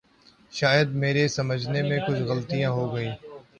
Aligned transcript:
شاید 0.53 0.87
میرے 1.01 1.27
سمجھنے 1.27 1.81
میں 1.81 1.99
کچھ 2.07 2.21
غلطی 2.21 2.65
ہو 2.65 2.93
گئی۔ 2.93 3.09